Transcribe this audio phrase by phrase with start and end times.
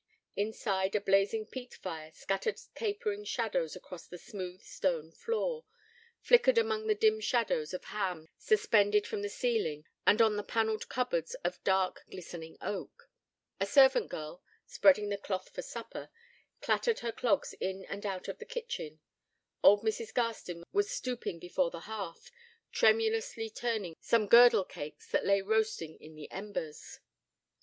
[0.35, 5.63] Inside, a blazing peat fire scattered capering shadows across the smooth, stone floor,
[6.21, 10.89] flickered among the dim rows of hams suspended from the ceiling and on the panelled
[10.89, 13.11] cupboards of dark, glistening oak.
[13.59, 16.09] A servant girl, spreading the cloth for supper,
[16.61, 19.01] clattered her clogs in and out of the kitchen:
[19.61, 20.11] old Mrs.
[20.15, 22.31] Garstin was stooping before the hearth,
[22.71, 27.01] tremulously turning some girdle cakes that lay roasting in the embers.